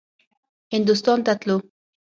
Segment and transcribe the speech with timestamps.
[0.73, 1.57] هندوستان ته تلو.